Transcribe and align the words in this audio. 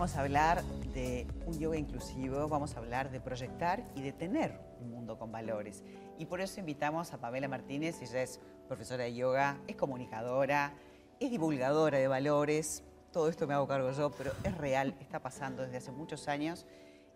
vamos 0.00 0.16
a 0.16 0.20
hablar 0.20 0.64
de 0.94 1.26
un 1.44 1.58
yoga 1.58 1.76
inclusivo, 1.76 2.48
vamos 2.48 2.74
a 2.74 2.78
hablar 2.78 3.10
de 3.10 3.20
proyectar 3.20 3.84
y 3.94 4.00
de 4.00 4.12
tener 4.12 4.58
un 4.80 4.90
mundo 4.90 5.18
con 5.18 5.30
valores. 5.30 5.84
Y 6.16 6.24
por 6.24 6.40
eso 6.40 6.58
invitamos 6.58 7.12
a 7.12 7.18
Pamela 7.18 7.48
Martínez, 7.48 8.00
ella 8.00 8.22
es 8.22 8.40
profesora 8.66 9.04
de 9.04 9.14
yoga, 9.14 9.58
es 9.66 9.76
comunicadora, 9.76 10.72
es 11.18 11.30
divulgadora 11.30 11.98
de 11.98 12.08
valores, 12.08 12.82
todo 13.12 13.28
esto 13.28 13.46
me 13.46 13.52
hago 13.52 13.68
cargo 13.68 13.92
yo, 13.92 14.10
pero 14.12 14.32
es 14.42 14.56
real, 14.56 14.96
está 15.00 15.20
pasando 15.20 15.64
desde 15.64 15.76
hace 15.76 15.92
muchos 15.92 16.28
años. 16.28 16.66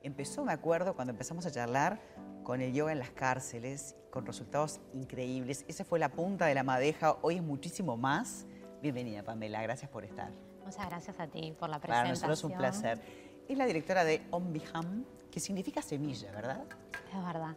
Empezó, 0.02 0.45
me 0.45 0.52
acuerdo, 0.52 0.95
cuando 0.95 1.12
empezamos 1.12 1.46
a 1.46 1.51
charlar 1.51 1.98
con 2.42 2.60
el 2.60 2.74
yoga 2.74 2.92
en 2.92 2.98
las 2.98 3.12
cárceles, 3.12 3.96
con 4.10 4.27
resultados 4.27 4.82
increíbles. 4.92 5.64
Esa 5.69 5.87
fue 5.87 5.98
la 5.98 6.10
punta 6.10 6.45
de 6.45 6.55
la 6.55 6.64
madeja, 6.64 7.16
hoy 7.23 7.37
es 7.37 7.42
muchísimo 7.42 7.96
más. 7.96 8.45
Bienvenida, 8.82 9.23
Pamela, 9.23 9.62
gracias 9.62 9.91
por 9.91 10.05
estar. 10.05 10.53
Muchas 10.64 10.88
gracias 10.88 11.20
a 11.20 11.27
ti 11.27 11.54
por 11.59 11.68
la 11.68 11.78
presentación. 11.78 12.04
Para 12.04 12.09
nosotros 12.09 12.38
es 12.38 12.45
un 12.45 12.52
placer. 12.52 13.00
Es 13.48 13.59
la 13.59 13.66
directora 13.66 14.05
de 14.05 14.27
Ombiham, 14.30 15.05
que 15.30 15.41
significa 15.41 15.82
semilla, 15.82 16.32
¿verdad? 16.32 16.64
Es 17.12 17.24
verdad. 17.24 17.55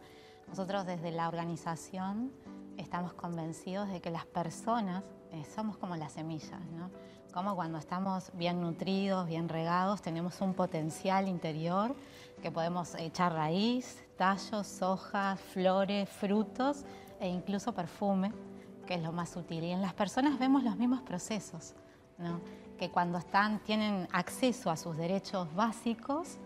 Nosotros 0.48 0.86
desde 0.86 1.10
la 1.10 1.28
organización 1.28 2.32
estamos 2.76 3.12
convencidos 3.14 3.88
de 3.88 4.00
que 4.00 4.10
las 4.10 4.26
personas 4.26 5.04
eh, 5.32 5.44
somos 5.54 5.76
como 5.76 5.96
las 5.96 6.12
semillas, 6.12 6.60
¿no? 6.72 6.90
Como 7.32 7.54
cuando 7.54 7.78
estamos 7.78 8.30
bien 8.34 8.60
nutridos, 8.60 9.26
bien 9.26 9.48
regados, 9.48 10.00
tenemos 10.00 10.40
un 10.40 10.54
potencial 10.54 11.28
interior 11.28 11.94
que 12.42 12.50
podemos 12.50 12.94
echar 12.94 13.32
raíz, 13.34 14.02
tallos, 14.16 14.80
hojas, 14.80 15.38
flores, 15.38 16.08
frutos 16.08 16.84
e 17.20 17.28
incluso 17.28 17.72
perfume, 17.72 18.32
que 18.86 18.94
es 18.94 19.02
lo 19.02 19.12
más 19.12 19.36
útil. 19.36 19.64
Y 19.64 19.70
en 19.70 19.82
las 19.82 19.92
personas 19.92 20.38
vemos 20.38 20.62
los 20.62 20.76
mismos 20.76 21.02
procesos, 21.02 21.74
¿no? 22.16 22.40
Que 22.78 22.90
cuando 22.90 23.18
están, 23.18 23.58
tienen 23.60 24.08
acceso 24.12 24.70
a 24.70 24.76
sus 24.76 24.96
derechos 24.96 25.54
básicos, 25.54 26.36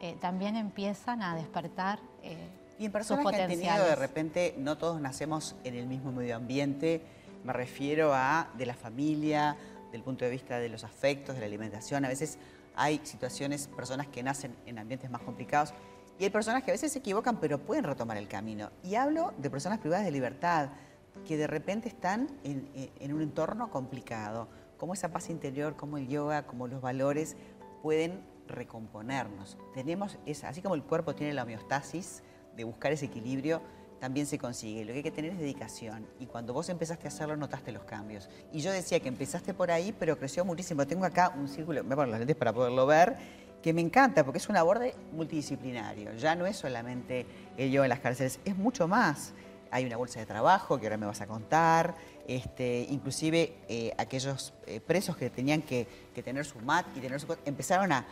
eh, 0.00 0.16
también 0.20 0.56
empiezan 0.56 1.22
a 1.22 1.34
despertar 1.34 1.98
eh, 2.22 2.36
y 2.78 2.84
en 2.84 2.92
personas 2.92 3.24
que 3.26 3.42
han 3.42 3.48
tenido 3.48 3.84
de 3.84 3.96
repente, 3.96 4.54
no 4.58 4.76
todos 4.76 5.00
nacemos 5.00 5.54
en 5.64 5.74
el 5.74 5.86
mismo 5.86 6.12
medio 6.12 6.36
ambiente, 6.36 7.02
me 7.44 7.52
refiero 7.52 8.12
a 8.12 8.48
de 8.58 8.66
la 8.66 8.74
familia, 8.74 9.56
del 9.92 10.02
punto 10.02 10.24
de 10.24 10.30
vista 10.30 10.58
de 10.58 10.68
los 10.68 10.84
afectos, 10.84 11.36
de 11.36 11.40
la 11.40 11.46
alimentación. 11.46 12.04
A 12.04 12.08
veces 12.08 12.38
hay 12.74 13.00
situaciones, 13.04 13.68
personas 13.68 14.08
que 14.08 14.22
nacen 14.22 14.54
en 14.66 14.78
ambientes 14.78 15.10
más 15.10 15.22
complicados 15.22 15.72
y 16.18 16.24
hay 16.24 16.30
personas 16.30 16.62
que 16.64 16.70
a 16.70 16.74
veces 16.74 16.92
se 16.92 16.98
equivocan 16.98 17.38
pero 17.38 17.58
pueden 17.58 17.84
retomar 17.84 18.16
el 18.18 18.28
camino. 18.28 18.70
Y 18.82 18.96
hablo 18.96 19.32
de 19.38 19.48
personas 19.48 19.78
privadas 19.78 20.04
de 20.04 20.10
libertad 20.10 20.68
que 21.26 21.36
de 21.36 21.46
repente 21.46 21.88
están 21.88 22.28
en, 22.44 23.14
un 23.14 23.22
entorno 23.22 23.70
complicado. 23.70 24.48
Cómo 24.76 24.94
esa 24.94 25.10
paz 25.10 25.30
interior, 25.30 25.76
cómo 25.76 25.98
el 25.98 26.08
yoga, 26.08 26.46
cómo 26.46 26.66
los 26.66 26.80
valores 26.80 27.36
pueden 27.82 28.24
recomponernos. 28.48 29.56
Tenemos 29.74 30.18
esa, 30.26 30.48
así 30.48 30.62
como 30.62 30.74
el 30.74 30.82
cuerpo 30.82 31.14
tiene 31.14 31.34
la 31.34 31.42
homeostasis, 31.42 32.22
de 32.56 32.64
buscar 32.64 32.92
ese 32.92 33.06
equilibrio, 33.06 33.60
también 34.00 34.26
se 34.26 34.38
consigue. 34.38 34.84
Lo 34.84 34.92
que 34.92 34.98
hay 34.98 35.02
que 35.02 35.10
tener 35.10 35.32
es 35.32 35.38
dedicación. 35.38 36.06
Y 36.18 36.26
cuando 36.26 36.52
vos 36.52 36.68
empezaste 36.68 37.06
a 37.06 37.08
hacerlo, 37.08 37.36
notaste 37.36 37.72
los 37.72 37.84
cambios. 37.84 38.28
Y 38.52 38.60
yo 38.60 38.70
decía 38.70 39.00
que 39.00 39.08
empezaste 39.08 39.54
por 39.54 39.70
ahí, 39.70 39.94
pero 39.98 40.18
creció 40.18 40.44
muchísimo. 40.44 40.86
Tengo 40.86 41.04
acá 41.04 41.32
un 41.36 41.48
círculo, 41.48 41.82
me 41.84 41.96
pongo 41.96 42.06
las 42.10 42.18
lentes 42.18 42.36
para 42.36 42.52
poderlo 42.52 42.86
ver, 42.86 43.16
que 43.62 43.72
me 43.72 43.80
encanta 43.80 44.24
porque 44.24 44.38
es 44.38 44.48
un 44.48 44.56
aborde 44.56 44.94
multidisciplinario. 45.12 46.12
Ya 46.14 46.34
no 46.34 46.46
es 46.46 46.56
solamente 46.56 47.26
el 47.56 47.70
yo 47.70 47.82
en 47.84 47.88
las 47.88 48.00
cárceles, 48.00 48.38
es 48.44 48.56
mucho 48.56 48.86
más. 48.86 49.32
Hay 49.70 49.84
una 49.84 49.96
bolsa 49.96 50.20
de 50.20 50.26
trabajo 50.26 50.78
que 50.78 50.86
ahora 50.86 50.96
me 50.96 51.06
vas 51.06 51.20
a 51.20 51.26
contar, 51.26 51.96
este, 52.26 52.86
inclusive 52.90 53.56
eh, 53.68 53.92
aquellos 53.98 54.52
eh, 54.66 54.80
presos 54.80 55.16
que 55.16 55.30
tenían 55.30 55.62
que, 55.62 55.86
que, 56.14 56.22
tener 56.22 56.44
su 56.44 56.58
mat 56.60 56.86
y 56.96 57.00
tener 57.00 57.20
su... 57.20 57.36
empezaron 57.44 57.92
a, 57.92 58.06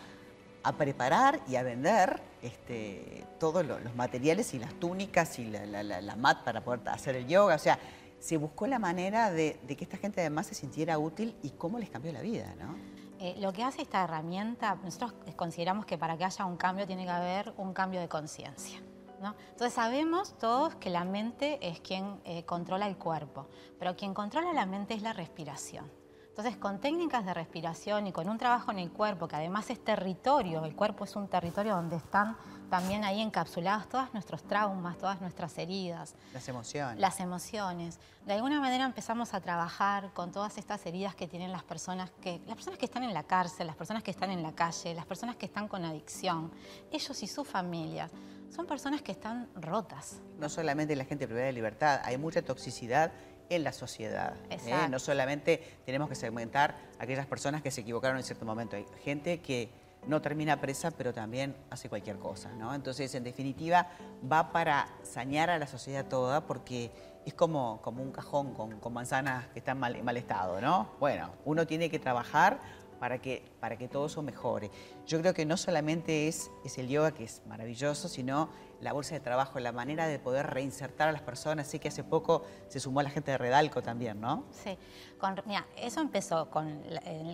a 0.64 0.73
preparar 0.73 1.41
y 1.47 1.57
a 1.57 1.63
vender 1.63 2.23
este, 2.42 3.25
todos 3.39 3.64
los 3.64 3.95
materiales 3.95 4.55
y 4.55 4.58
las 4.58 4.73
túnicas 4.75 5.39
y 5.39 5.45
la, 5.45 6.17
mat 6.17 6.42
para 6.42 6.64
poder 6.64 6.80
hacer 6.89 7.14
el 7.17 7.29
yoga. 7.29 7.55
O 7.55 7.58
sea, 7.58 7.79
se 8.19 8.39
buscó 8.39 8.67
la 8.67 8.79
manera 8.79 9.30
de, 9.30 9.58
que 9.67 9.85
esta 9.85 9.98
gente 9.98 10.23
además 10.23 10.46
se 10.46 10.55
sintiera 10.55 10.98
útil 10.98 11.36
y 11.42 11.51
cómo 11.51 11.79
les 11.79 11.91
cambió 11.91 12.13
la 12.13 12.23
vida, 12.23 12.55
¿no? 12.58 12.75
Eh, 13.20 13.36
lo 13.39 13.52
que 13.52 13.63
hace 13.63 13.83
esta 13.83 14.02
herramienta, 14.02 14.77
nosotros 14.83 15.14
consideramos 15.36 15.86
que 15.86 15.96
para 15.96 16.17
que 16.17 16.25
haya 16.25 16.45
un 16.45 16.57
cambio 16.57 16.86
tiene 16.86 17.05
que 17.05 17.11
haber 17.11 17.52
un 17.57 17.73
cambio 17.73 18.01
de 18.01 18.08
conciencia. 18.08 18.81
Entonces 19.30 19.73
sabemos 19.73 20.36
todos 20.39 20.74
que 20.77 20.90
la 20.90 21.05
mente 21.05 21.58
es 21.67 21.80
quien 21.80 22.20
eh, 22.24 22.45
controla 22.45 22.86
el 22.86 22.96
cuerpo, 22.96 23.48
pero 23.79 23.96
quien 23.96 24.12
controla 24.12 24.52
la 24.52 24.67
mente 24.67 24.95
es 24.95 25.02
la 25.02 25.12
respiración. 25.12 26.04
Entonces, 26.36 26.56
con 26.56 26.80
técnicas 26.80 27.24
de 27.24 27.33
respiración 27.33 28.08
y 28.08 28.12
con 28.12 28.28
un 28.28 28.39
trabajo 28.39 28.72
en 28.72 28.80
el 28.80 28.90
cuerpo, 28.90 29.28
que 29.28 29.36
además 29.36 29.70
es 29.70 29.78
territorio, 29.84 30.64
el 30.64 30.74
cuerpo 30.74 31.05
es 31.05 31.14
un 31.14 31.28
territorio 31.28 31.77
donde 31.77 31.95
están 31.95 32.36
también 32.68 33.05
ahí 33.05 33.20
encapsulados 33.20 33.89
todos 33.89 34.12
nuestros 34.12 34.42
traumas, 34.42 34.98
todas 34.98 35.20
nuestras 35.20 35.56
heridas. 35.58 36.17
Las 36.33 36.48
emociones. 36.48 36.98
Las 36.98 37.20
emociones. 37.20 38.00
De 38.27 38.33
alguna 38.33 38.58
manera 38.58 38.84
empezamos 38.84 39.33
a 39.33 39.40
trabajar 39.40 40.12
con 40.12 40.33
todas 40.33 40.58
estas 40.58 40.84
heridas 40.86 41.14
que 41.14 41.28
tienen 41.28 41.52
las 41.52 41.62
personas 41.62 42.11
que, 42.20 42.40
las 42.48 42.56
personas 42.56 42.80
que 42.80 42.86
están 42.86 43.05
en 43.05 43.14
la 43.14 43.22
cárcel, 43.22 43.68
las 43.68 43.77
personas 43.77 44.02
que 44.02 44.11
están 44.11 44.33
en 44.33 44.42
la 44.42 44.51
calle, 44.56 44.92
las 44.92 45.06
personas 45.06 45.36
que 45.36 45.46
están 45.46 45.68
con 45.68 45.84
adicción, 45.84 46.51
ellos 46.90 47.22
y 47.22 47.28
sus 47.28 47.46
familias. 47.46 48.11
Son 48.51 48.66
personas 48.66 49.02
que 49.02 49.12
están 49.12 49.48
rotas. 49.55 50.20
No 50.40 50.48
solamente 50.48 50.96
la 50.96 51.05
gente 51.05 51.27
privada 51.27 51.46
de 51.46 51.52
libertad, 51.52 52.01
hay 52.02 52.18
mucha 52.18 52.42
toxicidad 52.42 53.12
en 53.49 53.65
la 53.65 53.73
sociedad. 53.73 54.35
¿eh? 54.51 54.89
No 54.91 54.99
solamente 54.99 55.63
tenemos 55.85 56.09
que 56.09 56.15
segmentar 56.15 56.77
a 56.99 57.05
aquellas 57.05 57.27
personas 57.27 57.63
que 57.63 57.71
se 57.71 57.83
equivocaron 57.83 58.17
en 58.17 58.25
cierto 58.25 58.45
momento. 58.45 58.77
Hay 58.77 58.87
gente 59.03 59.41
que 59.41 59.69
no 60.07 60.21
termina 60.21 60.61
presa, 60.61 60.91
pero 60.91 61.13
también 61.13 61.55
hace 61.71 61.89
cualquier 61.89 62.19
cosa. 62.19 62.53
¿no? 62.53 62.75
Entonces, 62.75 63.15
en 63.15 63.25
definitiva, 63.25 63.89
va 64.31 64.53
para 64.53 64.89
sañar 65.03 65.51
a 65.51 65.59
la 65.59 65.67
sociedad 65.67 66.07
toda 66.07 66.47
porque 66.47 66.91
es 67.25 67.35
como, 67.35 67.81
como 67.83 68.03
un 68.03 68.13
cajón 68.13 68.53
con, 68.53 68.93
manzanas 68.93 69.47
que 69.49 69.61
están 69.61 69.79
mal, 69.79 69.97
en 69.97 70.05
mal 70.05 70.17
estado. 70.17 70.61
¿no? 70.61 70.91
Bueno, 71.01 71.31
uno 71.45 71.67
tiene 71.67 71.91
que 71.91 71.99
trabajar 71.99 72.61
para 73.05 73.19
que, 73.19 73.42
para 73.61 73.77
que 73.77 73.87
todo 73.87 74.07
eso 74.07 74.23
mejore. 74.23 74.70
Yo 75.07 75.20
creo 75.20 75.35
que 75.35 75.45
no 75.45 75.59
solamente 75.59 76.27
es, 76.27 76.51
es 76.65 76.79
el 76.79 76.89
yoga, 76.89 77.13
que 77.13 77.25
es 77.25 77.42
maravilloso, 77.47 78.09
sino 78.09 78.48
la 78.81 78.95
bolsa 78.95 79.15
de 79.15 79.20
trabajo, 79.20 79.61
la 79.61 79.73
manera 79.73 80.07
de 80.07 80.19
poder 80.19 80.47
reinsertar 80.47 81.11
a 81.11 81.13
las 81.13 81.20
personas. 81.20 81.67
Sé 81.67 81.79
que 81.79 81.89
hace 81.89 82.03
poco 82.03 82.47
se 82.69 82.81
sumó 82.81 83.03
la 83.03 83.11
gente 83.11 83.31
de 83.31 83.37
Redalco 83.37 83.83
también, 83.83 84.23
¿no? 84.23 84.45
Sí, 84.53 84.79
con, 85.19 85.37
eso 85.77 86.01
empezó 86.01 86.48
con, 86.48 86.83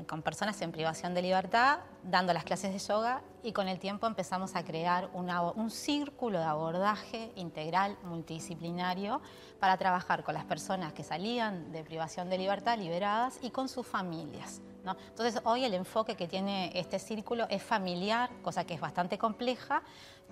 con 0.08 0.22
personas 0.22 0.60
en 0.60 0.72
privación 0.72 1.14
de 1.14 1.22
libertad, 1.22 1.78
dando 2.02 2.32
las 2.32 2.42
clases 2.42 2.72
de 2.72 2.78
yoga 2.80 3.22
y 3.44 3.52
con 3.52 3.68
el 3.68 3.78
tiempo 3.78 4.08
empezamos 4.08 4.56
a 4.56 4.64
crear 4.64 5.08
un 5.12 5.70
círculo 5.70 6.40
de 6.40 6.46
abordaje 6.46 7.30
integral, 7.36 7.96
multidisciplinario, 8.02 9.20
para 9.60 9.76
trabajar 9.76 10.24
con 10.24 10.34
las 10.34 10.46
personas 10.46 10.92
que 10.92 11.04
salían 11.04 11.70
de 11.70 11.84
privación 11.84 12.28
de 12.28 12.38
libertad 12.38 12.76
liberadas 12.76 13.38
y 13.40 13.50
con 13.50 13.68
sus 13.68 13.86
familias. 13.86 14.62
Entonces 14.84 15.40
hoy 15.44 15.64
el 15.64 15.74
enfoque 15.74 16.14
que 16.16 16.26
tiene 16.26 16.72
este 16.74 16.98
círculo 16.98 17.46
es 17.48 17.62
familiar, 17.62 18.30
cosa 18.42 18.64
que 18.64 18.74
es 18.74 18.80
bastante 18.80 19.18
compleja, 19.18 19.82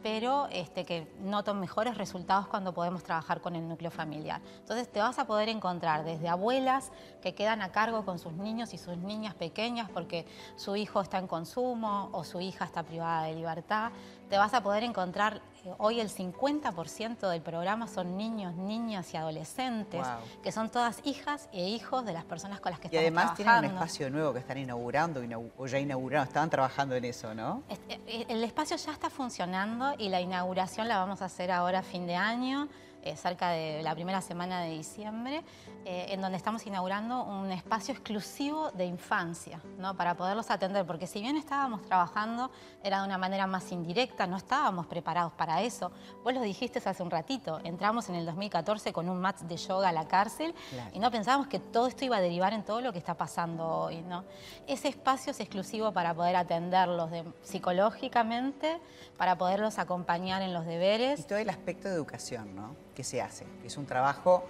pero 0.03 0.49
este, 0.51 0.85
que 0.85 1.13
noto 1.21 1.55
mejores 1.55 1.97
resultados 1.97 2.47
cuando 2.47 2.73
podemos 2.73 3.03
trabajar 3.03 3.41
con 3.41 3.57
el 3.57 3.69
núcleo 3.69 3.91
familiar. 3.91 4.41
Entonces 4.61 4.91
te 4.91 5.01
vas 5.01 5.19
a 5.19 5.27
poder 5.27 5.49
encontrar 5.49 6.05
desde 6.05 6.29
abuelas 6.29 6.93
que 7.21 7.35
quedan 7.35 7.63
a 7.63 7.73
cargo 7.73 8.05
con 8.05 8.19
sus 8.19 8.33
niños 8.33 8.75
y 8.75 8.79
sus 8.79 8.97
niñas 8.97 9.35
pequeñas 9.35 9.91
porque 9.91 10.27
su 10.57 10.77
hijo 10.77 11.01
está 11.01 11.19
en 11.19 11.27
consumo 11.27 12.11
o 12.13 12.25
su 12.25 12.41
hija 12.41 12.65
está 12.65 12.83
privada 12.83 13.25
de 13.25 13.35
libertad. 13.35 13.93
Te 14.29 14.37
vas 14.37 14.55
a 14.55 14.63
poder 14.63 14.85
encontrar, 14.85 15.41
hoy 15.79 16.01
el 16.01 16.09
50% 16.09 17.29
del 17.29 17.43
programa 17.43 17.87
son 17.87 18.17
niños, 18.17 18.55
niñas 18.55 19.13
y 19.13 19.17
adolescentes, 19.17 20.07
que 20.43 20.53
son 20.53 20.71
todas 20.71 21.01
hijas 21.05 21.49
e 21.53 21.69
hijos 21.69 22.05
de 22.05 22.13
las 22.13 22.25
personas 22.25 22.61
con 22.61 22.71
las 22.71 22.81
que 22.81 22.89
y 22.89 22.97
estamos 22.97 23.35
trabajando. 23.35 23.43
Y 23.43 23.47
además 23.47 23.59
tienen 23.59 23.71
un 23.71 23.77
espacio 23.77 24.11
nuevo 24.11 24.33
que 24.33 24.39
están 24.41 24.59
inaugurando 24.59 25.23
o 25.57 25.67
ya 25.67 25.79
inauguraron, 25.79 26.27
estaban 26.27 26.51
trabajando 26.51 26.95
en 26.95 27.05
eso, 27.05 27.35
¿no? 27.35 27.63
Este, 27.69 28.01
el 28.33 28.43
espacio 28.45 28.77
ya 28.77 28.93
está 28.93 29.11
funcionando 29.11 29.95
y 29.99 30.09
la 30.09 30.21
inauguración 30.21 30.89
la 30.89 30.99
vamos 30.99 31.23
a 31.23 31.27
hacer 31.27 31.51
ahora 31.51 31.81
a 31.81 31.83
fin 31.83 32.07
de 32.07 32.17
año. 32.17 32.69
Eh, 33.03 33.15
cerca 33.17 33.51
de 33.51 33.81
la 33.83 33.95
primera 33.95 34.21
semana 34.21 34.63
de 34.63 34.71
diciembre, 34.71 35.45
eh, 35.85 36.07
en 36.09 36.21
donde 36.21 36.37
estamos 36.37 36.67
inaugurando 36.67 37.23
un 37.23 37.51
espacio 37.53 37.95
exclusivo 37.95 38.73
de 38.73 38.87
infancia, 38.87 39.61
¿no? 39.79 39.97
para 39.97 40.17
poderlos 40.17 40.51
atender, 40.51 40.85
porque 40.85 41.07
si 41.07 41.21
bien 41.21 41.37
estábamos 41.37 41.83
trabajando, 41.83 42.51
era 42.83 43.01
de 43.01 43.07
una 43.07 43.17
manera 43.17 43.47
más 43.47 43.71
indirecta, 43.71 44.27
no 44.27 44.37
estábamos 44.37 44.87
preparados 44.87 45.33
para 45.33 45.63
eso. 45.63 45.93
Vos 46.25 46.35
lo 46.35 46.43
dijiste 46.43 46.81
hace 46.85 47.03
un 47.03 47.11
ratito, 47.11 47.61
entramos 47.63 48.09
en 48.09 48.17
el 48.17 48.27
2014 48.27 48.93
con 48.93 49.09
un 49.09 49.21
match 49.21 49.43
de 49.43 49.57
yoga 49.57 49.91
a 49.91 49.93
la 49.93 50.09
cárcel 50.09 50.55
y 50.93 50.99
no 50.99 51.11
pensábamos 51.11 51.47
que 51.47 51.61
todo 51.61 51.87
esto 51.87 52.05
iba 52.05 52.17
a 52.17 52.21
derivar 52.21 52.53
en 52.53 52.65
todo 52.65 52.81
lo 52.81 52.93
que 52.93 52.99
está 52.99 53.15
pasando 53.15 53.65
hoy. 53.67 54.03
¿no? 54.03 54.25
Ese 54.67 54.89
espacio 54.89 55.31
es 55.31 55.41
exclusivo 55.41 55.93
para 55.93 56.15
poder 56.15 56.35
atenderlos 56.35 57.11
psicológicamente, 57.43 58.81
para 59.17 59.39
poderlos 59.39 59.79
acompañar 59.79 60.43
en 60.43 60.53
los 60.53 60.67
deberes. 60.67 61.21
Y 61.21 61.23
todo 61.23 61.39
el 61.39 61.51
aspecto 61.51 61.89
de 61.89 61.95
educación, 61.95 62.55
¿no? 62.57 62.88
Que 62.99 63.05
se 63.05 63.23
hace, 63.23 63.47
que 63.63 63.69
es 63.69 63.77
un 63.77 63.87
trabajo 63.87 64.43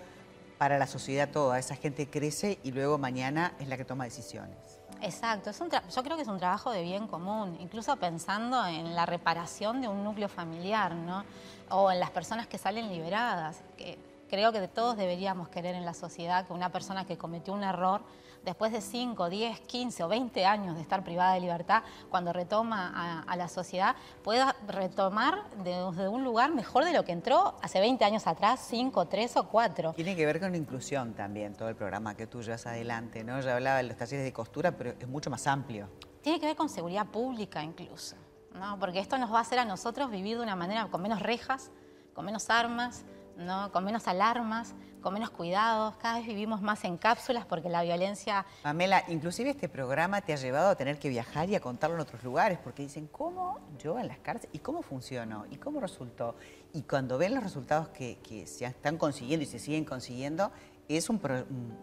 para 0.57 0.79
la 0.79 0.87
sociedad 0.87 1.29
toda. 1.29 1.59
Esa 1.59 1.77
gente 1.77 2.09
crece 2.09 2.59
y 2.63 2.73
luego 2.73 2.97
mañana 2.97 3.53
es 3.61 3.69
la 3.69 3.77
que 3.77 3.85
toma 3.85 4.05
decisiones. 4.05 4.57
Exacto, 5.03 5.51
es 5.51 5.61
un 5.61 5.69
yo 5.69 6.03
creo 6.03 6.17
que 6.17 6.23
es 6.23 6.29
un 6.29 6.39
trabajo 6.39 6.71
de 6.71 6.83
bien 6.83 7.07
común, 7.09 7.59
incluso 7.61 7.95
pensando 7.97 8.67
en 8.67 8.95
la 8.95 9.05
reparación 9.05 9.83
de 9.83 9.89
un 9.89 10.03
núcleo 10.03 10.31
familiar, 10.31 10.95
¿no? 10.95 11.27
O 11.69 11.93
en 11.93 12.01
las 12.01 12.11
personas 12.11 12.47
que 12.47 12.57
salen 12.57 12.89
liberadas. 12.89 13.61
Que 13.77 13.99
creo 14.29 14.53
que 14.53 14.67
todos 14.69 14.97
deberíamos 14.97 15.49
querer 15.49 15.75
en 15.75 15.85
la 15.85 15.95
sociedad 15.95 16.47
que 16.47 16.53
una 16.53 16.71
persona 16.71 17.05
que 17.07 17.17
cometió 17.17 17.53
un 17.55 17.65
error 17.65 18.03
después 18.45 18.73
de 18.73 18.81
5, 18.81 19.29
10, 19.29 19.61
15 19.61 20.05
o 20.05 20.09
20 20.09 20.47
años 20.47 20.77
de 20.77 20.83
estar 20.83 21.05
privada 21.05 21.35
de 21.35 21.41
libertad, 21.41 21.83
cuando 22.09 22.33
retoma 22.33 23.25
a, 23.27 23.37
la 23.37 23.49
sociedad, 23.49 23.95
pueda 24.23 24.57
retomar 24.67 25.45
desde 25.63 26.09
un 26.09 26.25
lugar 26.25 26.53
mejor 26.53 26.85
de 26.85 26.93
lo 26.93 27.05
que 27.05 27.13
entró 27.13 27.57
hace 27.63 27.81
20 27.81 28.05
años 28.05 28.27
atrás, 28.27 28.65
5, 28.69 29.07
3 29.07 29.37
o 29.37 29.49
4. 29.49 29.93
Tiene 29.93 30.17
que 30.17 30.27
ver 30.27 30.41
con 30.41 30.51
la 30.51 30.57
inclusión 30.57 31.15
también, 31.15 31.55
todo 31.55 31.69
el 31.69 31.77
programa 31.77 32.17
que 32.17 32.27
tú 32.27 32.43
llevas 32.43 32.67
adelante, 32.67 33.23
¿no? 33.23 33.41
Ya 33.41 33.55
hablaba 33.55 33.79
de 33.79 33.85
los 33.85 33.97
talleres 33.97 34.25
de 34.25 34.33
costura, 34.33 34.73
pero 34.73 34.95
es 34.99 35.09
mucho 35.09 35.31
más 35.31 35.47
amplio. 35.47 35.89
Tiene 36.23 36.41
que 36.41 36.47
ver 36.47 36.57
con 36.57 36.69
seguridad 36.69 37.07
pública 37.07 37.63
incluso, 37.63 38.17
¿no? 38.55 38.79
Porque 38.79 38.99
esto 38.99 39.19
nos 39.19 39.33
va 39.33 39.39
a 39.39 39.43
hacer 39.43 39.59
a 39.59 39.65
nosotros 39.65 40.11
vivir 40.11 40.37
de 40.37 40.43
una 40.43 40.57
manera 40.57 40.87
con 40.87 41.03
menos 41.03 41.21
rejas, 41.21 41.71
con 42.15 42.25
menos 42.25 42.51
armas, 42.51 43.05
¿no? 43.39 43.73
con 43.73 43.85
menos 43.85 44.07
alarmas, 44.09 44.75
con 45.01 45.15
menos 45.15 45.31
cuidados, 45.31 45.97
cada 45.97 46.19
vez 46.19 46.27
vivimos 46.27 46.61
más 46.61 46.85
en 46.85 46.99
cápsulas 46.99 47.47
porque 47.47 47.69
la 47.69 47.83
violencia... 47.83 48.45
Pamela, 48.63 49.05
inclusive 49.09 49.51
este 49.51 49.69
programa 49.69 50.21
te 50.21 50.33
ha 50.33 50.37
llevado 50.37 50.71
a 50.71 50.75
tener 50.75 50.99
que 50.99 51.09
viajar 51.09 51.49
y 51.49 51.55
a 51.55 51.61
contarlo 51.61 51.97
en 51.97 52.03
otros 52.03 52.23
lugares, 52.25 52.59
porque 52.63 52.83
dicen, 52.83 53.07
¿cómo 53.07 53.61
yo 53.79 53.99
en 53.99 54.09
las 54.09 54.19
cárceles? 54.19 54.55
¿Y 54.55 54.59
cómo 54.59 54.83
funcionó? 54.83 55.47
¿Y 55.51 55.57
cómo 55.57 55.81
resultó? 55.81 56.35
Y 56.73 56.83
cuando 56.83 57.17
ven 57.17 57.35
los 57.35 57.45
resultados 57.45 57.89
que, 57.89 58.19
se 58.47 58.67
están 58.67 58.99
consiguiendo 58.99 59.45
y 59.45 59.47
se 59.47 59.59
siguen 59.59 59.85
consiguiendo, 59.85 60.51
es 60.89 61.09
un, 61.09 61.21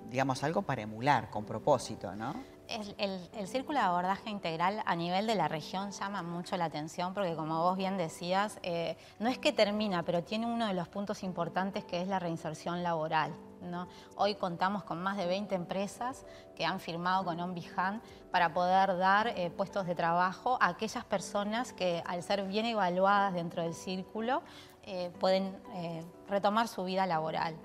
digamos, 0.09 0.43
algo 0.43 0.61
para 0.63 0.81
emular, 0.81 1.29
con 1.29 1.45
propósito, 1.45 2.15
¿no? 2.15 2.35
El, 2.67 3.47
círculo 3.47 3.79
de 3.79 3.85
abordaje 3.85 4.29
integral 4.29 4.81
a 4.85 4.95
nivel 4.95 5.27
de 5.27 5.35
la 5.35 5.47
región 5.47 5.91
llama 5.91 6.23
mucho 6.23 6.57
la 6.57 6.65
atención 6.65 7.13
porque 7.13 7.35
como 7.35 7.61
vos 7.61 7.77
bien 7.77 7.97
decías, 7.97 8.59
eh, 8.63 8.97
no 9.19 9.29
es 9.29 9.37
que 9.37 9.51
termina, 9.51 10.03
pero 10.03 10.23
tiene 10.23 10.45
uno 10.47 10.67
de 10.67 10.73
los 10.73 10.87
puntos 10.87 11.23
importantes 11.23 11.85
que 11.85 12.01
es 12.01 12.07
la 12.07 12.19
reinserción 12.19 12.81
laboral. 12.83 13.33
Hoy 14.15 14.35
contamos 14.35 14.83
con 14.83 15.01
más 15.01 15.17
de 15.17 15.25
20 15.25 15.55
empresas 15.55 16.23
que 16.55 16.65
han 16.65 16.79
firmado 16.79 17.23
con 17.25 17.39
OnBihan 17.39 17.99
para 18.31 18.53
poder 18.53 18.95
dar 18.97 19.27
eh, 19.29 19.49
puestos 19.49 19.87
de 19.87 19.95
trabajo 19.95 20.57
a 20.61 20.67
aquellas 20.67 21.03
personas 21.03 21.73
que 21.73 22.03
al 22.05 22.21
ser 22.21 22.43
bien 22.47 22.65
evaluadas 22.67 23.33
dentro 23.33 23.63
del 23.63 23.73
círculo 23.73 24.43
eh, 24.83 25.11
pueden 25.19 25.57
retomar 26.27 26.67
su 26.67 26.83
vida 26.83 27.07
laboral. 27.07 27.55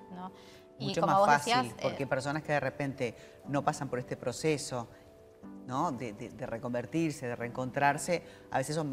Mucho 0.81 1.07
más 1.07 1.25
fácil, 1.27 1.75
porque 1.81 2.07
personas 2.07 2.43
que 2.43 2.53
de 2.53 2.61
repente 2.61 3.17
no 3.47 3.63
pasan 3.63 3.89
por 3.89 3.99
este 3.99 4.17
proceso, 4.17 4.89
¿no? 5.67 5.93
De, 5.93 6.31
reconvertirse, 6.39 7.27
de 7.27 7.37
reencontrarse, 7.37 8.23
a 8.51 8.59
veces 8.59 8.77
son 8.77 8.91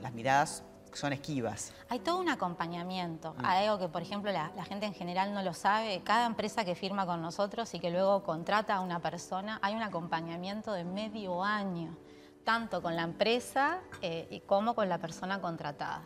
las 0.00 0.12
miradas 0.12 0.64
son 0.92 1.12
esquivas. 1.12 1.72
Hay 1.88 2.00
todo 2.00 2.18
un 2.18 2.28
acompañamiento. 2.28 3.34
Mm. 3.34 3.44
Hay 3.44 3.66
algo 3.66 3.78
que, 3.78 3.88
por 3.88 4.02
ejemplo, 4.02 4.32
la, 4.32 4.50
gente 4.64 4.86
en 4.86 4.94
general 4.94 5.32
no 5.32 5.42
lo 5.42 5.54
sabe. 5.54 6.02
Cada 6.02 6.26
empresa 6.26 6.64
que 6.64 6.74
firma 6.74 7.06
con 7.06 7.22
nosotros 7.22 7.72
y 7.74 7.80
que 7.80 7.90
luego 7.90 8.22
contrata 8.24 8.74
a 8.74 8.80
una 8.80 9.00
persona, 9.00 9.58
hay 9.62 9.74
un 9.74 9.82
acompañamiento 9.82 10.72
de 10.72 10.84
medio 10.84 11.44
año, 11.44 11.96
tanto 12.44 12.82
con 12.82 12.96
la 12.96 13.02
empresa 13.02 13.80
eh, 14.02 14.42
como 14.46 14.74
con 14.74 14.88
la 14.88 14.98
persona 14.98 15.40
contratada 15.40 16.02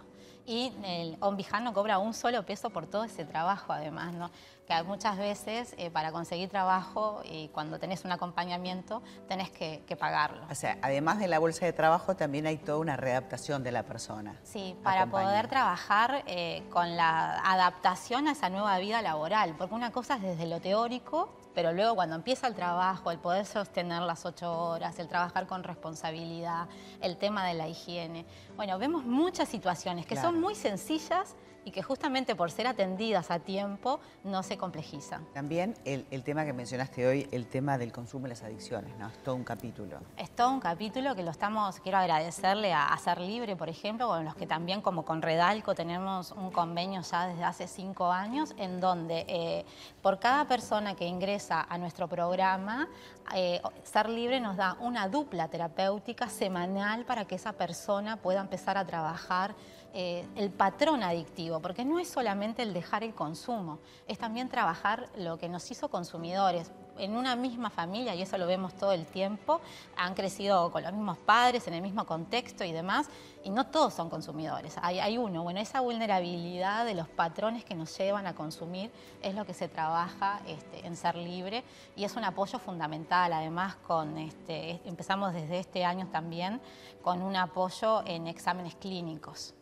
y 0.47 0.73
el 0.85 1.19
no 1.63 1.73
cobra 1.73 1.99
un 1.99 2.13
solo 2.13 2.45
peso 2.45 2.71
por 2.71 2.87
todo 2.87 3.05
ese 3.05 3.25
trabajo 3.25 3.73
además, 3.73 4.15
¿no? 4.15 4.31
Que 4.67 4.83
muchas 4.83 5.19
veces 5.19 5.75
eh, 5.79 5.91
para 5.91 6.13
conseguir 6.13 6.49
trabajo 6.49 7.23
y 7.25 7.49
cuando 7.49 7.79
tenés 7.79 8.05
un 8.05 8.13
acompañamiento 8.13 9.03
tenés 9.29 9.51
que, 9.51 9.83
pagarlo. 9.99 10.45
O 10.51 10.55
sea, 10.55 10.77
además 10.83 11.21
de 11.21 11.29
la 11.29 11.39
bolsa 11.39 11.67
de 11.67 11.73
trabajo 11.73 12.17
también 12.17 12.47
hay 12.47 12.57
toda 12.59 12.79
una 12.79 12.97
readaptación 12.97 13.63
de 13.63 13.71
la 13.71 13.85
persona. 13.85 14.41
Sí, 14.43 14.77
para 14.83 15.07
poder 15.07 15.47
trabajar 15.47 16.25
eh, 16.27 16.65
con 16.71 16.97
la 16.97 17.39
adaptación 17.45 18.27
a 18.27 18.33
esa 18.33 18.51
nueva 18.51 18.77
vida 18.79 19.03
laboral, 19.03 19.55
porque 19.57 19.75
una 19.75 19.93
cosa 19.93 20.17
es 20.17 20.23
desde 20.23 20.47
lo 20.47 20.61
teórico 20.61 21.31
pero 21.55 21.73
luego 21.73 21.95
cuando 21.95 22.17
empieza 22.17 22.49
el 22.49 22.55
trabajo, 22.55 23.11
el 23.11 23.19
poder 23.19 23.47
sostener 23.47 24.03
las 24.03 24.27
ocho 24.27 24.53
horas, 24.53 24.99
el 24.99 25.09
trabajar 25.09 25.47
con 25.47 25.63
responsabilidad, 25.63 26.67
el 27.01 27.17
tema 27.17 27.47
de 27.47 27.55
la 27.55 27.69
higiene, 27.69 28.27
bueno, 28.57 28.77
vemos 28.79 29.05
muchas 29.05 29.49
situaciones 29.49 30.05
que 30.05 30.17
son 30.17 30.41
muy 30.41 30.57
sencillas 30.57 31.37
y 31.65 31.71
que 31.71 31.83
justamente 31.83 32.35
por 32.35 32.51
ser 32.51 32.67
atendidas 32.67 33.31
a 33.31 33.39
tiempo 33.39 34.01
no 34.23 34.43
se 34.43 34.57
complejizan. 34.57 35.25
También 35.33 35.75
el, 35.85 36.05
tema 36.23 36.45
que 36.45 36.53
mencionaste 36.53 37.07
hoy, 37.07 37.29
el 37.33 37.47
tema 37.47 37.79
del 37.79 37.93
consumo 37.93 38.27
y 38.27 38.31
las 38.31 38.43
adicciones, 38.43 38.97
¿no? 38.99 39.09
Es 39.09 39.23
todo 39.23 39.35
un 39.35 39.45
capítulo. 39.45 39.99
Es 40.17 40.31
todo 40.31 40.51
un 40.51 40.61
capítulo 40.61 41.15
que 41.15 41.23
lo 41.23 41.31
estamos, 41.31 41.81
quiero 41.81 41.99
agradecerle 41.99 42.73
a, 42.73 42.95
Ser 43.05 43.21
Libre, 43.21 43.57
por 43.57 43.69
ejemplo, 43.69 44.09
con 44.09 44.25
los 44.25 44.35
que 44.35 44.47
también 44.47 44.81
como 44.81 45.05
con 45.05 45.21
Redalco 45.21 45.75
tenemos 45.75 46.31
un 46.33 46.51
convenio 46.51 47.03
ya 47.03 47.27
desde 47.27 47.45
hace 47.45 47.67
cinco 47.67 48.11
años, 48.11 48.55
en 48.57 48.81
donde 48.81 49.27
eh, 49.29 49.65
por 50.01 50.19
cada 50.19 50.47
persona 50.47 50.95
que 50.95 51.07
ingresa 51.07 51.67
a 51.69 51.77
nuestro 51.77 52.09
programa, 52.09 52.89
eh, 53.35 53.61
Ser 53.83 54.09
Libre 54.09 54.41
nos 54.41 54.57
da 54.57 54.77
una 54.81 55.09
dupla 55.09 55.49
terapéutica 55.49 56.29
semanal 56.29 57.05
para 57.05 57.25
que 57.25 57.35
esa 57.35 57.53
persona 57.53 58.17
pueda 58.17 58.41
empezar 58.41 58.79
a 58.79 58.87
trabajar 58.87 59.55
eh, 59.97 60.27
el 60.35 60.51
patrón 60.51 61.05
adictivo, 61.05 61.61
porque 61.61 61.85
no 61.85 62.01
es 62.01 62.09
solamente 62.09 62.63
el 62.63 62.75
dejar 62.75 63.05
el 63.05 63.15
consumo, 63.15 63.79
es 64.09 64.19
también 64.19 64.49
trabajar 64.49 65.09
lo 65.17 65.39
que 65.39 65.49
nos 65.49 65.71
hizo 65.71 65.89
consumidores. 65.89 66.73
En 66.99 67.17
una 67.17 67.37
misma 67.37 67.71
familia, 67.71 68.13
y 68.17 68.23
eso 68.23 68.37
lo 68.37 68.49
vemos 68.49 68.75
todo 68.75 68.91
el 68.91 69.07
tiempo, 69.07 69.61
han 69.97 70.15
crecido 70.15 70.73
con 70.73 70.83
los 70.83 70.93
mismos 70.93 71.19
padres, 71.19 71.69
en 71.69 71.75
el 71.75 71.83
mismo 71.83 72.07
contexto 72.07 72.65
y 72.65 72.73
demás, 72.73 73.09
y 73.45 73.51
no 73.51 73.67
todos 73.67 73.95
son 73.95 74.11
consumidores. 74.11 74.75
Hay, 74.83 75.17
uno, 75.17 75.45
bueno, 75.45 75.61
esa 75.61 75.81
vulnerabilidad 75.81 76.85
de 76.85 76.95
los 76.95 77.09
patrones 77.09 77.65
que 77.65 77.77
nos 77.77 77.97
llevan 77.97 78.27
a 78.27 78.35
consumir 78.35 78.91
es 79.23 79.37
lo 79.37 79.47
que 79.47 79.55
se 79.55 79.69
trabaja 79.69 80.41
este, 80.49 80.85
en 80.85 80.97
Ser 80.97 81.15
Libre 81.15 81.63
y 81.95 82.03
es 82.03 82.17
un 82.17 82.25
apoyo 82.25 82.59
fundamental. 82.59 83.33
Además, 83.33 83.77
con 83.77 84.19
este, 84.19 84.81
empezamos 84.85 85.33
desde 85.35 85.61
este 85.61 85.85
año 85.85 86.09
también 86.09 86.61
con 87.01 87.23
un 87.23 87.37
apoyo 87.37 88.03
en 88.07 88.27
exámenes 88.27 88.75
clínicos 88.75 89.55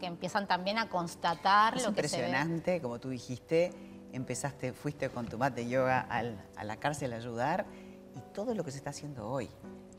que 0.00 0.06
empiezan 0.06 0.46
también 0.46 0.78
a 0.78 0.88
constatar 0.88 1.74
lo 1.74 1.94
que 1.94 2.08
se 2.08 2.18
ve. 2.18 2.26
impresionante, 2.26 2.80
como 2.80 2.98
tú 2.98 3.08
dijiste, 3.08 3.72
empezaste, 4.12 4.72
fuiste 4.72 5.08
con 5.10 5.26
tu 5.26 5.38
mat 5.38 5.54
de 5.54 5.68
yoga 5.68 6.00
a 6.00 6.64
la 6.64 6.76
cárcel 6.76 7.12
a 7.12 7.16
ayudar 7.16 7.66
y 8.14 8.20
todo 8.32 8.54
lo 8.54 8.64
que 8.64 8.70
se 8.70 8.78
está 8.78 8.90
haciendo 8.90 9.28
hoy. 9.28 9.50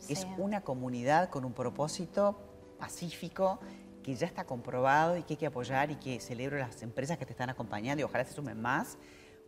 Es 0.07 0.25
una 0.37 0.61
comunidad 0.61 1.29
con 1.29 1.45
un 1.45 1.53
propósito 1.53 2.37
pacífico 2.79 3.59
que 4.03 4.15
ya 4.15 4.25
está 4.25 4.45
comprobado 4.45 5.17
y 5.17 5.23
que 5.23 5.33
hay 5.33 5.37
que 5.37 5.45
apoyar 5.45 5.91
y 5.91 5.95
que 5.97 6.19
celebro 6.19 6.57
las 6.57 6.81
empresas 6.81 7.17
que 7.17 7.25
te 7.25 7.33
están 7.33 7.49
acompañando 7.49 8.01
y 8.01 8.03
ojalá 8.03 8.23
se 8.23 8.33
sumen 8.33 8.59
más 8.61 8.97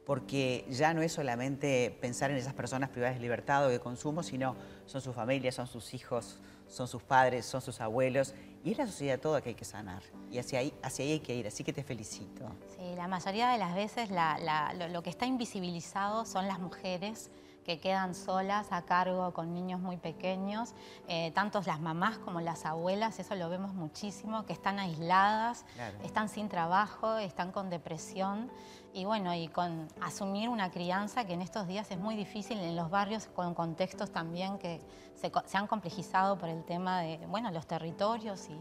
porque 0.05 0.65
ya 0.69 0.93
no 0.93 1.01
es 1.01 1.13
solamente 1.13 1.97
pensar 2.01 2.31
en 2.31 2.37
esas 2.37 2.53
personas 2.53 2.89
privadas 2.89 3.15
de 3.15 3.21
libertad 3.21 3.65
o 3.65 3.69
de 3.69 3.79
consumo, 3.79 4.23
sino 4.23 4.55
son 4.85 5.01
sus 5.01 5.15
familias, 5.15 5.55
son 5.55 5.67
sus 5.67 5.93
hijos, 5.93 6.39
son 6.67 6.87
sus 6.87 7.03
padres, 7.03 7.45
son 7.45 7.61
sus 7.61 7.79
abuelos, 7.81 8.33
y 8.63 8.71
es 8.71 8.77
la 8.77 8.85
sociedad 8.87 9.19
toda 9.19 9.41
que 9.41 9.49
hay 9.49 9.55
que 9.55 9.65
sanar, 9.65 10.03
y 10.29 10.37
hacia 10.37 10.59
ahí, 10.59 10.73
hacia 10.83 11.05
ahí 11.05 11.11
hay 11.13 11.19
que 11.19 11.35
ir, 11.35 11.47
así 11.47 11.63
que 11.63 11.73
te 11.73 11.83
felicito. 11.83 12.45
Sí, 12.75 12.95
la 12.95 13.07
mayoría 13.07 13.49
de 13.49 13.57
las 13.57 13.75
veces 13.75 14.09
lo, 14.09 15.03
que 15.03 15.09
está 15.09 15.25
invisibilizado 15.25 16.25
son 16.25 16.47
las 16.47 16.59
mujeres 16.59 17.31
que 17.63 17.79
quedan 17.79 18.15
solas 18.15 18.71
a 18.71 18.83
cargo 18.83 19.33
con 19.33 19.53
niños 19.53 19.79
muy 19.79 19.97
pequeños, 19.97 20.73
eh, 21.07 21.31
tanto 21.31 21.61
las 21.65 21.79
mamás 21.79 22.17
como 22.17 22.41
las 22.41 22.65
abuelas, 22.65 23.19
eso 23.19 23.35
lo 23.35 23.49
vemos 23.49 23.73
muchísimo, 23.73 24.45
que 24.45 24.53
están 24.53 24.79
aisladas, 24.79 25.65
están 26.03 26.29
sin 26.29 26.49
trabajo, 26.49 27.17
están 27.17 27.51
con 27.51 27.69
depresión. 27.69 28.51
Y 28.93 29.05
bueno, 29.05 29.33
y 29.33 29.47
con 29.47 29.87
asumir 30.01 30.49
una 30.49 30.69
crianza 30.69 31.25
que 31.25 31.33
en 31.33 31.41
estos 31.41 31.65
días 31.65 31.89
es 31.91 31.97
muy 31.97 32.15
difícil 32.15 32.59
en 32.59 32.75
los 32.75 32.89
barrios 32.89 33.27
con 33.27 33.53
contextos 33.53 34.11
también 34.11 34.57
que 34.57 34.81
se, 35.15 35.57
han 35.57 35.67
complejizado 35.67 36.37
por 36.37 36.49
el 36.49 36.65
tema 36.65 36.99
de, 36.99 37.17
bueno, 37.27 37.51
los 37.51 37.67
territorios 37.67 38.49
y, 38.49 38.59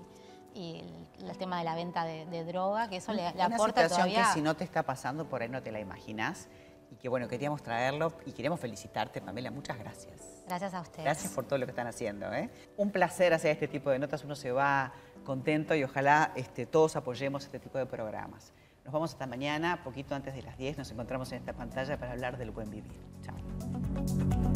el, 0.55 1.37
tema 1.39 1.59
de 1.59 1.65
la 1.65 1.75
venta 1.75 2.05
de, 2.05 2.45
droga, 2.45 2.89
que 2.89 2.97
eso 2.97 3.13
le, 3.13 3.33
le 3.33 3.43
aporta 3.43 3.89
situación 3.89 4.25
que 4.25 4.33
si 4.33 4.41
no 4.41 4.55
te 4.55 4.65
está 4.65 4.83
pasando, 4.85 5.29
por 5.29 5.43
ahí 5.43 5.49
no 5.49 5.63
te 5.63 5.73
la 5.73 5.81
imaginas 5.81 6.49
y 6.91 6.97
que 6.97 7.09
bueno, 7.09 7.29
queríamos 7.29 7.63
traerlo 7.63 8.13
y 8.27 8.33
queremos 8.33 8.61
felicitarte, 8.61 9.21
Pamela, 9.21 9.51
muchas 9.51 9.79
gracias. 9.79 10.43
Gracias 10.47 10.75
a 10.75 10.81
ustedes. 10.81 11.05
Gracias 11.05 11.33
por 11.33 11.45
todo 11.45 11.59
lo 11.59 11.67
que 11.67 11.71
están 11.71 11.87
haciendo. 11.87 12.33
¿eh? 12.33 12.51
Un 12.77 12.91
placer 12.91 13.33
hacer 13.33 13.53
este 13.53 13.69
tipo 13.69 13.91
de 13.91 13.99
notas, 13.99 14.25
uno 14.25 14.35
se 14.35 14.53
va 14.53 14.93
contento 15.25 15.75
y 15.75 15.85
ojalá 15.85 16.33
este, 16.35 16.67
todos 16.67 16.97
apoyemos 16.97 17.45
este 17.45 17.59
tipo 17.59 17.79
de 17.79 17.87
programas. 17.87 18.53
Nos 18.85 18.93
vamos 18.93 19.13
hasta 19.13 19.27
mañana, 19.27 19.85
poquito 19.85 20.15
antes 20.15 20.35
de 20.35 20.43
las 20.43 20.57
10, 20.57 20.79
nos 20.79 20.91
encontramos 20.91 21.31
en 21.33 21.39
esta 21.39 21.53
pantalla 21.53 21.99
para 21.99 22.13
hablar 22.13 22.37
del 22.39 22.51
buen 22.51 22.71
vivir. 22.71 22.99
Chao. 23.23 24.50